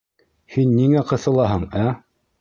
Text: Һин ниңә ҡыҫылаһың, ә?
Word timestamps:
Һин 0.53 0.71
ниңә 0.79 1.03
ҡыҫылаһың, 1.13 1.71
ә? 1.83 1.89